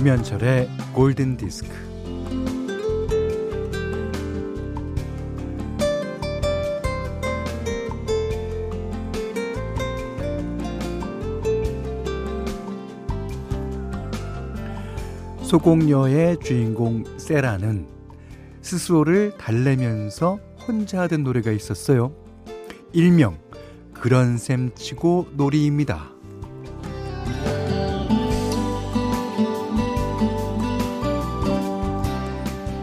[0.00, 1.68] 김현철의 골든 디스크.
[15.42, 17.86] 소공녀의 주인공 세라는
[18.62, 22.14] 스스로를 달래면서 혼자 하던 노래가 있었어요.
[22.94, 23.36] 일명
[23.92, 26.19] 그런 셈 치고 놀이입니다.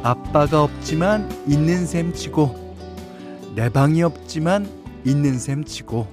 [0.07, 2.55] 아빠가 없지만 있는 셈 치고
[3.55, 4.65] 내 방이 없지만
[5.03, 6.07] 있는 셈 치고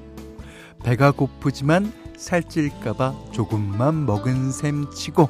[0.82, 5.28] 배가 고프지만 살찔까봐 조금만 먹은 셈 치고.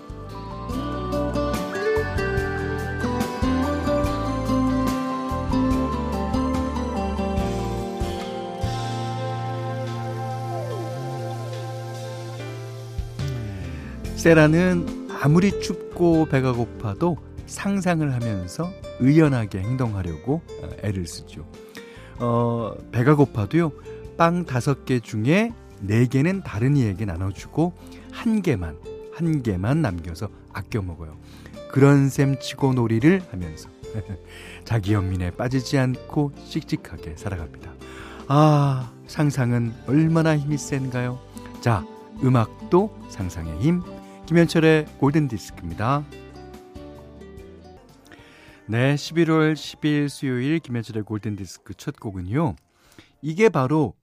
[14.16, 21.46] 세라는 아무리 춥고 배가 고파도 상상을 하면서 의연하게 행동하려고 어, 애를 쓰죠.
[22.18, 23.72] 어, 배가 고파도요,
[24.16, 27.74] 빵 다섯 개 중에 네 개는 다른 이에게 나눠주고
[28.12, 28.76] 한 개만,
[29.12, 31.16] 한 개만 남겨서 아껴 먹어요.
[31.70, 33.68] 그런 셈 치고 놀이를 하면서
[34.64, 37.72] 자기 연민에 빠지지 않고 씩씩하게 살아갑니다.
[38.28, 41.18] 아, 상상은 얼마나 힘이 센가요?
[41.60, 41.84] 자,
[42.22, 43.82] 음악도 상상의 힘.
[44.26, 46.04] 김현철의 골든 디스크입니다.
[48.66, 52.56] 네, 11월 10일 수요일 김현철의 골든 디스크 첫 곡은요.
[53.20, 53.94] 이게 바로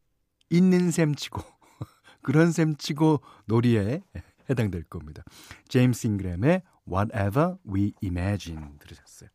[0.52, 1.42] 있는 셈 치고
[2.22, 4.04] 그런 셈 치고 놀이에
[4.52, 5.24] 해당될 겁니다.
[5.68, 9.30] 제임스 잉그램의 Whatever We Imagine 들으셨어요.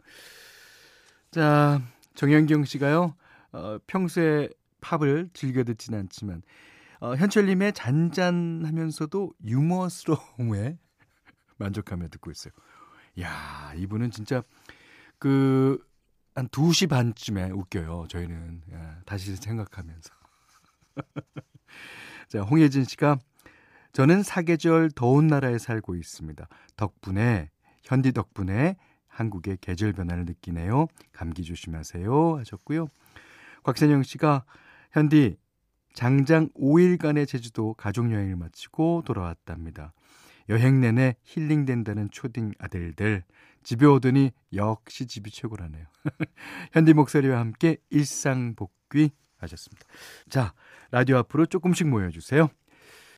[1.32, 1.82] 자,
[2.14, 3.16] 정현경 씨가요.
[3.50, 4.48] 어, 평소에
[4.80, 6.42] 팝을 즐겨 듣진 않지만
[7.00, 10.78] 어, 현철님의 잔잔하면서도 유머스러움에
[11.58, 12.52] 만족하며 듣고 있어요.
[13.20, 14.42] 야, 이분은 진짜
[15.18, 15.84] 그,
[16.34, 18.62] 한 2시 반쯤에 웃겨요, 저희는.
[18.74, 20.14] 야, 다시 생각하면서.
[22.28, 23.18] 자, 홍예진 씨가
[23.92, 26.46] 저는 사계절 더운 나라에 살고 있습니다.
[26.76, 27.50] 덕분에,
[27.82, 30.88] 현디 덕분에 한국의 계절 변화를 느끼네요.
[31.12, 32.36] 감기 조심하세요.
[32.38, 32.88] 하셨고요.
[33.62, 34.44] 곽선영 씨가
[34.92, 35.36] 현디
[35.94, 39.94] 장장 5일간의 제주도 가족여행을 마치고 돌아왔답니다.
[40.50, 43.24] 여행 내내 힐링된다는 초딩 아들들.
[43.66, 45.86] 집에 오더니 역시 집이 최고라네요.
[46.72, 49.84] 현디 목소리와 함께 일상복귀 하셨습니다.
[50.28, 50.54] 자,
[50.92, 52.48] 라디오 앞으로 조금씩 모여주세요.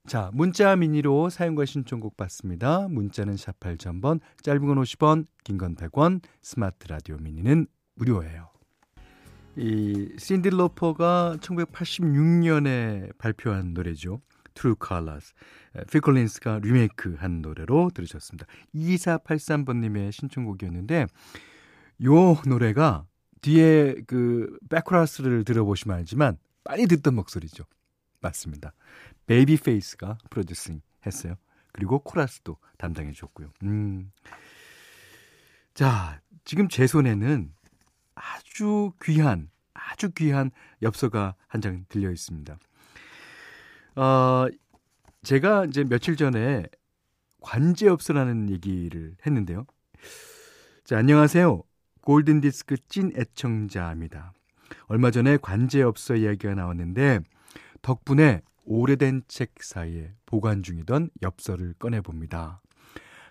[0.07, 2.89] 자, 문자 미니로 사용과 신청곡 받습니다.
[2.89, 7.67] 문자는 샵 8000번, 짧은 건 50원, 긴 건 100원, 스마트 라디오 미니는
[7.97, 8.49] 무료예요.
[9.55, 14.23] 이 신디 로퍼가 1986년에 발표한 노래죠.
[14.59, 15.33] True Colors.
[15.93, 18.47] 필 콜린스가 리메이크한 노래로 들으셨습니다.
[18.75, 21.07] 2483번님의 신청곡이었는데
[22.05, 23.07] 요 노래가
[23.43, 27.65] 뒤에 그 백코러스를 들어보시면 알지만 많이 듣던 목소리죠.
[28.21, 28.73] 맞습니다.
[29.27, 31.35] 베이비 페이스가 프로듀싱 했어요.
[31.73, 33.53] 그리고 코러스도 담당해 줬고요.
[33.63, 34.11] 음.
[35.75, 37.53] 자, 지금 제 손에는
[38.17, 40.51] 아주 귀한, 아주 귀한
[40.83, 42.59] 엽서가 한 장 들려 있습니다.
[43.99, 44.47] 어,
[45.25, 46.65] 제가 이제 며칠 전에
[47.41, 49.67] 관제엽서라는 얘기를 했는데요.
[50.85, 51.65] 자, 안녕하세요.
[52.03, 54.35] 골든디스크 찐 애청자입니다.
[54.87, 57.21] 얼마 전에 관제엽서 이야기가 나왔는데
[57.83, 62.61] 덕분에 오래된 책 사이에 보관 중이던 엽서를 꺼내봅니다.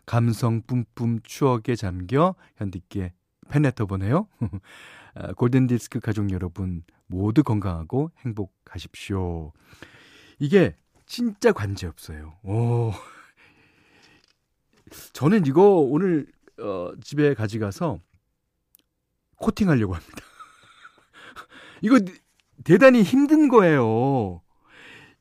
[0.06, 3.14] 감성 뿜뿜 추억에 잠겨 현디께
[3.48, 4.28] 팬레터 보내요.
[5.16, 9.54] 아, 골든디스크 가족 여러분 모두 건강하고 행복하십시오.
[10.40, 10.76] 이게
[11.06, 12.38] 진짜 관제 없어요.
[12.44, 12.92] 오.
[15.14, 16.28] 저는 이거 오늘
[16.60, 18.00] 어, 집에 가져가서
[19.38, 20.18] 코팅하려고 합니다.
[21.82, 22.00] 이거
[22.64, 24.42] 대단히 힘든 거예요.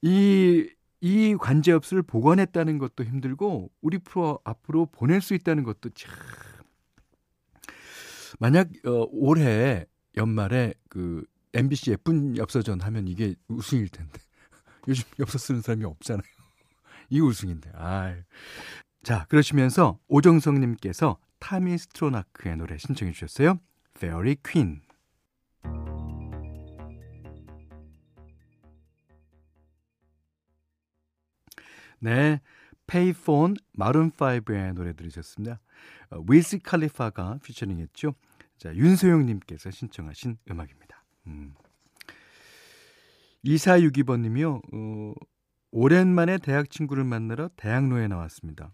[0.02, 0.68] 이,
[1.00, 6.14] 이 관제엽수를 보관했다는 것도 힘들고, 우리 프로 앞으로 보낼 수 있다는 것도 참.
[8.38, 9.86] 만약, 어, 올해
[10.16, 14.20] 연말에 그 MBC 예쁜 엽서전 하면 이게 우승일 텐데.
[14.88, 16.22] 요즘 엽서 쓰는 사람이 없잖아요.
[17.10, 17.70] 이 우승인데.
[17.74, 18.14] 아.
[19.02, 23.60] 자, 그러시면서 오정성 님께서 타미 스트로나크의 노래 신청해 주셨어요.
[23.96, 24.82] Fairy Queen.
[32.00, 32.40] 네.
[32.86, 35.60] 페이폰 마룬5의 노래 들으셨습니다.
[36.10, 38.14] 어, 윌스 칼리파가 피처링 했죠.
[38.58, 41.04] 자, 윤소영 님께서 신청하신 음악입니다.
[41.26, 41.54] 음.
[43.44, 44.60] 2462번님이요.
[44.72, 45.14] 어,
[45.70, 48.72] 오랜만에 대학 친구를 만나러 대학로에 나왔습니다.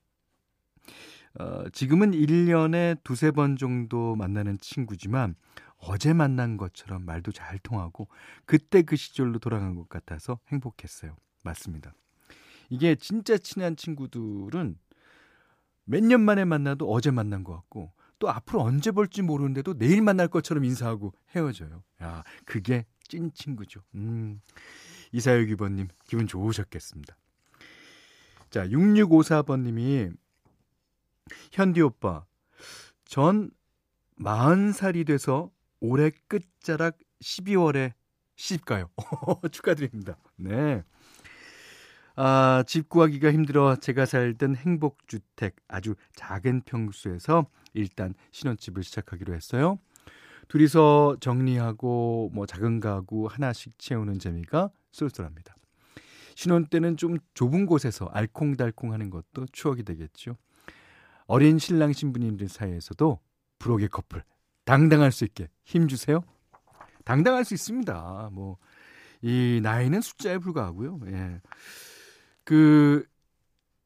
[1.38, 5.34] 어, 지금은 1년에 두세 번 정도 만나는 친구지만
[5.78, 8.08] 어제 만난 것처럼 말도 잘 통하고
[8.44, 11.16] 그때 그 시절로 돌아간 것 같아서 행복했어요.
[11.42, 11.94] 맞습니다.
[12.70, 14.76] 이게 진짜 친한 친구들은
[15.84, 20.28] 몇 년 만에 만나도 어제 만난 것 같고 또 앞으로 언제 볼지 모르는데도 내일 만날
[20.28, 21.82] 것처럼 인사하고 헤어져요.
[22.02, 23.82] 야, 그게 찐 친구죠.
[23.94, 24.40] 음.
[25.12, 27.14] 이사유 기번님 기분 좋으셨겠습니다.
[28.48, 30.16] 자, 6654번님이
[31.52, 32.24] 현디 오빠
[33.04, 33.50] 전
[34.18, 35.50] 40살이 돼서
[35.80, 37.92] 올해 끝자락 12월에
[38.36, 38.88] 시집가요.
[39.52, 40.16] 축하드립니다.
[40.36, 40.82] 네.
[42.16, 49.78] 아, 집 구하기가 힘들어 제가 살던 행복주택 아주 작은 평수에서 일단 신혼집을 시작하기로 했어요.
[50.52, 55.56] 둘이서 정리하고 뭐 작은 가구 하나씩 채우는 재미가 쏠쏠합니다.
[56.34, 60.36] 신혼 때는 좀 좁은 곳에서 알콩달콩 하는 것도 추억이 되겠죠.
[61.24, 63.18] 어린 신랑 신부님들 사이에서도
[63.60, 64.24] 부록의 커플
[64.66, 66.22] 당당할 수 있게 힘 주세요.
[67.06, 68.28] 당당할 수 있습니다.
[68.34, 68.58] 뭐,
[69.22, 71.00] 이 나이는 숫자에 불과하고요.
[71.06, 71.40] 예.
[72.44, 73.08] 그,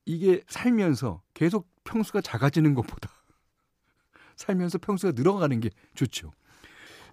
[0.05, 3.09] 이게 살면서 계속 평수가 작아지는 것보다
[4.35, 6.33] 살면서 평수가 늘어가는 게 좋죠.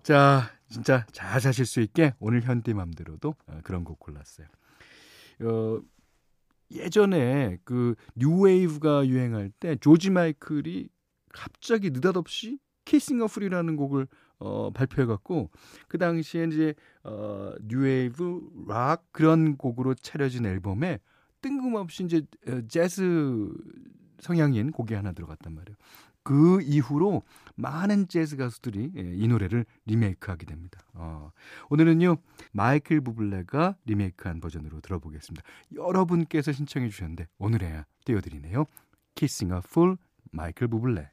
[0.04, 4.48] 자, 진짜 잘 사실 수 있게 오늘 현대맘대로도 어, 그런 곡 골랐어요.
[5.42, 5.80] 어,
[6.72, 10.90] 예전에 그 뉴웨이브가 유행할 때 조지 마이클이
[11.32, 14.08] 갑자기 느닷없이 Kissing a Fool이라는 곡을
[14.40, 15.50] 어, 발표해 갖고
[15.88, 16.74] 그 당시에 이제
[17.04, 21.00] 어, 뉴웨이브 락 그런 곡으로 차려진 앨범에
[21.42, 23.50] 뜬금없이 이제 어, 재즈
[24.20, 25.78] 성향인 곡이 하나 들어갔단 말이에요.
[26.24, 27.24] 그 이후로
[27.56, 30.80] 많은 재즈 가수들이 예, 이 노래를 리메이크하게 됩니다.
[30.94, 31.32] 어,
[31.70, 32.18] 오늘은요
[32.52, 35.46] 마이클 부블레가 리메이크한 버전으로 들어보겠습니다.
[35.76, 38.66] 여러분께서 신청해 주셨는데 오늘에야 띄워드리네요.
[39.16, 39.98] Kissing a Fool
[40.32, 41.12] 마이클 부블레.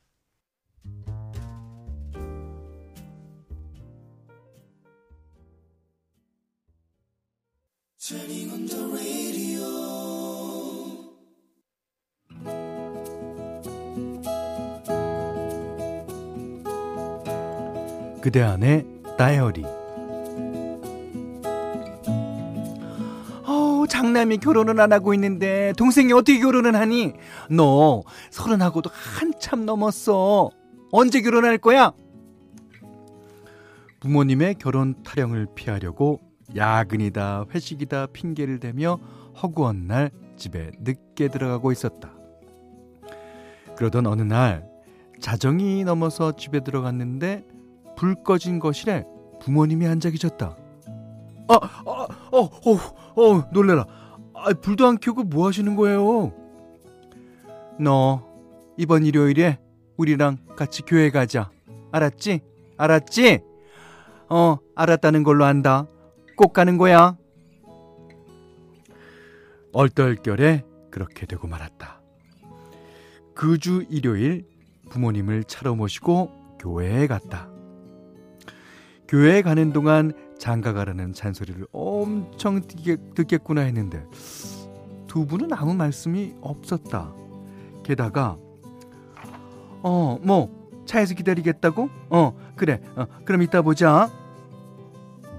[18.20, 18.86] 그대 안의
[19.16, 19.64] 다이어리
[23.46, 27.14] 어, 장남이 결혼을 안 하고 있는데 동생이 어떻게 결혼을 하니?
[27.50, 30.50] 너 서른하고도 한참 넘었어.
[30.92, 31.92] 언제 결혼할 거야?
[34.00, 36.20] 부모님의 결혼 타령을 피하려고
[36.56, 38.98] 야근이다 회식이다 핑계를 대며
[39.42, 42.12] 허구한 날 집에 늦게 들어가고 있었다.
[43.76, 44.68] 그러던 어느 날
[45.20, 47.44] 자정이 넘어서 집에 들어갔는데
[48.00, 49.04] 불 꺼진 거실에
[49.42, 50.56] 부모님이 앉아 계셨다.
[51.48, 53.84] 아, 아, 어, 어, 어, 놀래라.
[54.32, 56.32] 아, 불도 안 켜고 뭐 하시는 거예요?
[57.78, 58.26] 너
[58.78, 59.58] 이번 일요일에
[59.98, 61.50] 우리랑 같이 교회 가자.
[61.92, 62.40] 알았지?
[62.78, 63.40] 알았지?
[64.30, 65.86] 어, 알았다는 걸로 안다.
[66.38, 67.18] 꼭 가는 거야.
[69.74, 72.00] 얼떨결에 그렇게 되고 말았다.
[73.34, 74.46] 그 주 일요일
[74.88, 77.49] 부모님을 차로 모시고 교회에 갔다.
[79.10, 82.60] 교회에 가는 동안 장가 가라는 잔소리를 엄청
[83.16, 84.06] 듣겠구나 했는데
[85.08, 87.12] 두 분은 아무 말씀이 없었다.
[87.82, 88.38] 게다가
[89.82, 91.90] 어, 뭐 차에서 기다리겠다고?
[92.10, 92.80] 어, 그래.
[92.94, 94.08] 어, 그럼 이따 보자.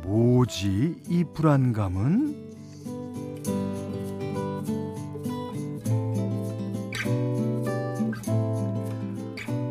[0.03, 1.03] 뭐지?
[1.07, 2.51] 이 불안감은?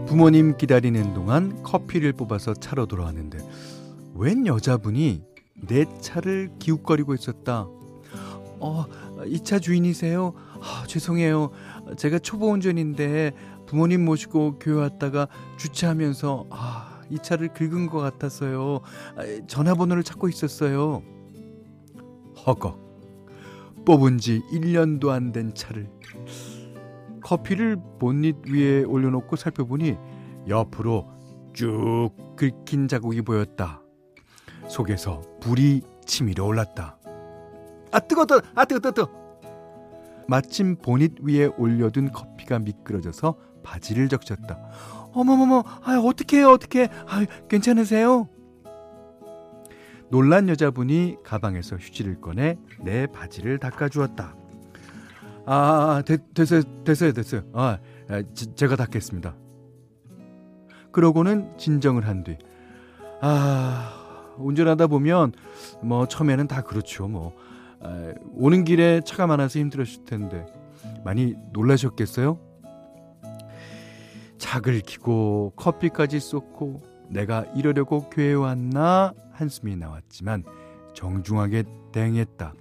[0.07, 3.39] 부모님 기다리는 동안 커피를 뽑아서 차로 돌아왔는데
[4.15, 5.23] 웬 여자분이
[5.69, 7.67] 내 차를 기웃거리고 있었다.
[8.63, 8.85] 어,
[9.27, 10.35] 이 차 주인이세요?
[10.61, 11.51] 아, 죄송해요.
[11.97, 13.33] 제가 초보 운전인데
[13.67, 18.81] 부모님 모시고 교회 왔다가 주차하면서 아, 이 차를 긁은 것 같아서요.
[19.17, 21.03] 아, 전화번호를 찾고 있었어요.
[22.47, 22.79] 허걱.
[23.87, 25.89] 뽑은 지 1년도 안 된 차를
[27.23, 29.97] 커피를 본닛 위에 올려놓고 살펴보니
[30.49, 31.07] 옆으로
[31.53, 33.83] 쭉 긁힌 자국이 보였다.
[34.71, 36.97] 속에서 불이 치밀어 올랐다.
[37.93, 39.11] 아 뜨거다 아 뜨거 뜨거 뜨거
[40.29, 44.59] 마침 보닛 위에 올려둔 커피가 미끄러져서 바지를 적셨다.
[45.13, 48.29] 어머머머 아 어떡해요 어떡해 아 괜찮으세요?
[50.09, 54.37] 놀란 여자분이 가방에서 휴지를 꺼내 내 바지를 닦아주었다.
[55.47, 57.79] 아, 아 됐, 됐어요 됐어요 됐어요 아
[58.35, 59.35] 지, 제가 닦겠습니다.
[60.93, 62.39] 그러고는 진정을 한 뒤
[63.23, 64.00] 아
[64.39, 65.33] 운전하다 보면
[65.83, 67.09] 뭐 처음에는 다 그렇죠.
[67.09, 67.35] 뭐
[67.81, 70.47] 아, 오는 길에 차가 많아서 힘들었을 텐데
[71.05, 72.39] 많이 놀라셨겠어요?
[74.39, 80.45] 착을 키고 커피까지 쏟고 내가 이러려고 교회에 왔나 한숨이 나왔지만
[80.95, 82.55] 정중하게 대응했다.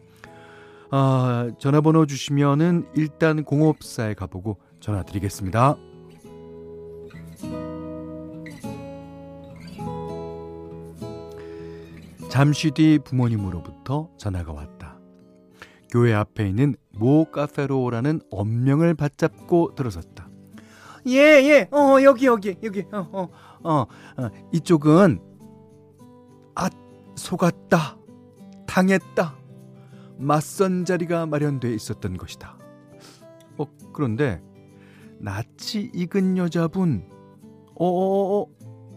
[0.91, 5.75] 아, 전화번호 주시면은 일단 공업사에 가보고 전화 드리겠습니다.
[12.39, 14.97] 잠시 뒤 부모님으로부터 전화가 왔다.
[15.91, 20.29] 교회 앞에 있는 모 카페로라는 언명을 받잡고 들어섰다.
[21.07, 23.29] 예, 예, 어, 여기, 여기, 여기, 어, 어,
[23.61, 25.19] 어, 어 이쪽은,
[26.55, 26.69] 아,
[27.17, 27.97] 속았다,
[28.67, 29.35] 당했다,
[30.17, 32.57] 맞선 자리가 마련돼 있었던 것이다.
[33.57, 34.41] 어, 그런데,
[35.17, 37.05] 낯이 익은 여자분,
[37.75, 38.47] 어, 어, 어,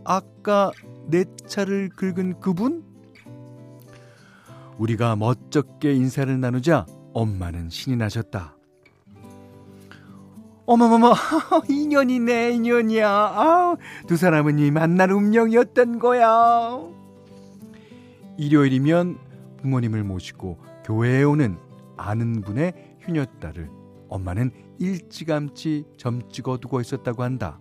[0.04, 0.70] 아까
[1.08, 2.91] 내 차를 긁은 그분?
[4.82, 8.56] 우리가 멋쩍게 인사를 나누자 엄마는 신이 나셨다.
[10.66, 11.14] 어머머머,
[11.68, 13.08] 인연이네, 인연이야.
[13.08, 13.76] 아,
[14.08, 16.80] 두 사람은 이 만날 운명이었던 거야.
[18.38, 19.18] 일요일이면
[19.58, 21.58] 부모님을 모시고 교회에 오는
[21.96, 23.70] 아는 분의 휴녀딸을
[24.08, 27.60] 엄마는 일찌감치 점 찍어 두고 있었다고 한다.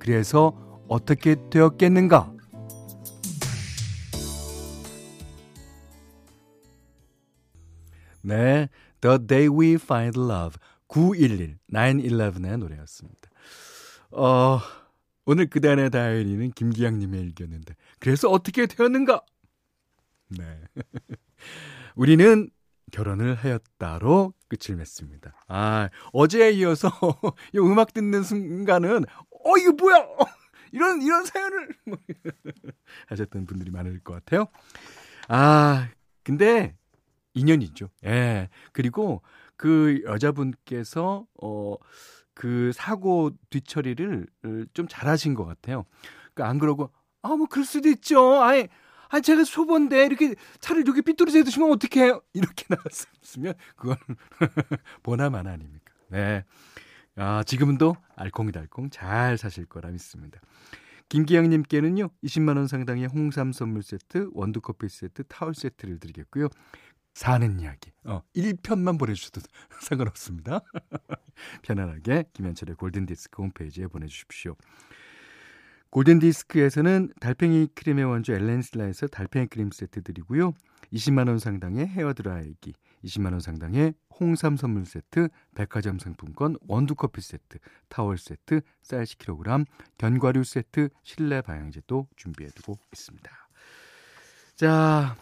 [0.00, 0.52] 그래서
[0.88, 2.32] 어떻게 되었겠는가?
[8.30, 8.68] 네,
[9.00, 10.56] The Day We Find Love
[10.86, 13.28] 911, 911의 노래였습니다.
[14.12, 14.60] 어,
[15.24, 19.22] 오늘 그단의 다이어리는 김기양님의 일기였는데, 그래서 어떻게 되었는가?
[20.28, 20.60] 네.
[21.96, 22.50] 우리는
[22.92, 25.34] 결혼을 하였다로 끝을 맺습니다.
[25.48, 26.88] 아, 어제에 이어서
[27.52, 29.06] 이 음악 듣는 순간은,
[29.44, 29.98] 어, 이거 뭐야!
[29.98, 30.18] 어,
[30.70, 31.68] 이런, 이런 사연을!
[33.08, 34.46] 하셨던 분들이 많을 것 같아요.
[35.26, 35.88] 아,
[36.22, 36.76] 근데,
[37.34, 37.88] 인연이죠.
[38.04, 38.48] 예.
[38.72, 39.22] 그리고
[39.56, 41.76] 그 여자분께서 어
[42.32, 44.26] 그 사고 뒤처리를
[44.72, 45.84] 좀 잘하신 것 같아요.
[46.32, 46.90] 그러니까 안 그러고
[47.22, 48.40] 아 뭐 그럴 수도 있죠.
[48.42, 48.66] 아니
[49.10, 52.22] 아 제가 초보인데 이렇게 차를 이렇게 삐뚤어져 두시면 어떡해요?
[52.32, 53.96] 이렇게 나왔으면 그건
[55.02, 55.92] 보나만 아닙니까?
[56.08, 56.44] 네.
[57.16, 60.40] 아, 지금도 알콩달콩 잘 사실 거라 믿습니다.
[61.10, 66.48] 김기영님께는요, 20만 원 상당의 홍삼 선물 세트, 원두 커피 세트, 타월 세트를 드리겠고요.
[67.14, 67.92] 사는 이야기.
[68.04, 69.40] 어, 1편만 보내주셔도
[69.82, 70.60] 상관없습니다.
[71.62, 74.56] 편안하게 김현철의 골든디스크 홈페이지에 보내주십시오.
[75.90, 80.52] 골든디스크에서는 달팽이 크림의 원조 엘렌슬라에서 달팽이 크림 세트 드리고요.
[80.92, 82.74] 20만원 상당의 헤어드라이기,
[83.04, 89.66] 20만원 상당의 홍삼 선물 세트, 백화점 상품권, 원두커피 세트, 타월 세트, 쌀 10kg,
[89.98, 93.30] 견과류 세트, 실내 방향제도 준비해두고 있습니다.
[94.56, 95.16] 자,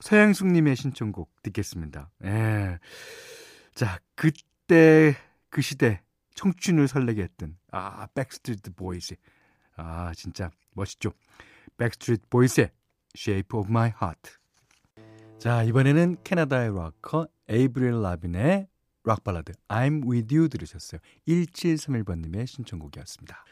[0.00, 2.10] 서양숙님의 신청곡 듣겠습니다.
[2.24, 2.78] 예.
[3.74, 5.16] 자, 그때
[5.50, 6.02] 그 시대
[6.34, 9.16] 청춘을 설레게 했던 아 백스트리트 보이스
[9.76, 11.12] 아 진짜 멋있죠.
[11.76, 12.70] 백스트리트 보이스의
[13.16, 14.32] Shape of My Heart.
[15.38, 18.68] 자 이번에는 캐나다의 락커 에이브릴 라빈의
[19.04, 21.00] 락 발라드 I'm With You 들으셨어요.
[21.26, 23.44] 1731번님의 신청곡이었습니다.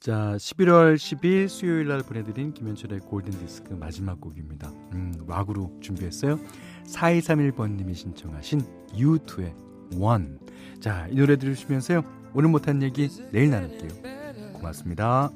[0.00, 4.70] 자, 11월 10일 수요일 날 보내드린 김현철의 골든디스크 마지막 곡입니다.
[4.92, 6.38] 음, 락으로 준비했어요.
[6.86, 8.60] 4231번님이 신청하신
[8.94, 9.54] U2의
[9.98, 10.38] One.
[10.80, 12.02] 자, 이 노래 들으시면서요.
[12.34, 14.52] 오늘 못한 얘기 내일 나눌게요.
[14.52, 15.30] 고맙습니다.